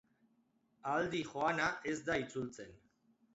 Aldi 0.93 1.19
joana 1.33 1.67
ez 1.93 1.95
da 2.09 2.17
itzultzen. 2.25 2.75